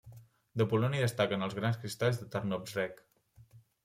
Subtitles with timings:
[0.61, 2.97] De Polònia destaquen els grans cristalls de Tarnobrzeg.